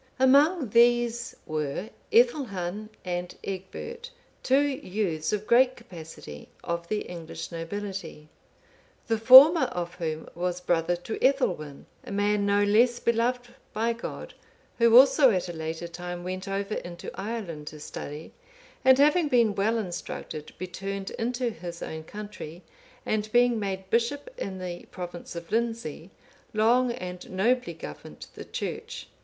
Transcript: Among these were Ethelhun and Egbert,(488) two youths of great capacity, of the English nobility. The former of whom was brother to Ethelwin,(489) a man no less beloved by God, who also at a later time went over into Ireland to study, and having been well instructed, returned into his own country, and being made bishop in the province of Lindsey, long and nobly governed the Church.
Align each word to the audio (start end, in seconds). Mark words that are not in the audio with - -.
Among 0.17 0.71
these 0.71 1.35
were 1.45 1.91
Ethelhun 2.11 2.89
and 3.05 3.35
Egbert,(488) 3.43 4.09
two 4.41 4.61
youths 4.65 5.31
of 5.31 5.45
great 5.45 5.75
capacity, 5.75 6.49
of 6.63 6.87
the 6.87 7.01
English 7.01 7.51
nobility. 7.51 8.27
The 9.05 9.19
former 9.19 9.65
of 9.65 9.93
whom 9.93 10.27
was 10.33 10.59
brother 10.59 10.95
to 10.95 11.19
Ethelwin,(489) 11.19 11.85
a 12.05 12.11
man 12.13 12.47
no 12.47 12.63
less 12.63 12.99
beloved 12.99 13.49
by 13.73 13.93
God, 13.93 14.33
who 14.79 14.97
also 14.97 15.29
at 15.29 15.47
a 15.47 15.53
later 15.53 15.87
time 15.87 16.23
went 16.23 16.47
over 16.47 16.73
into 16.73 17.11
Ireland 17.13 17.67
to 17.67 17.79
study, 17.79 18.31
and 18.83 18.97
having 18.97 19.27
been 19.27 19.53
well 19.53 19.77
instructed, 19.77 20.51
returned 20.59 21.11
into 21.11 21.51
his 21.51 21.83
own 21.83 22.05
country, 22.05 22.63
and 23.05 23.31
being 23.31 23.59
made 23.59 23.87
bishop 23.91 24.33
in 24.35 24.57
the 24.57 24.85
province 24.89 25.35
of 25.35 25.51
Lindsey, 25.51 26.09
long 26.55 26.91
and 26.91 27.29
nobly 27.29 27.75
governed 27.75 28.25
the 28.33 28.45
Church. 28.45 29.05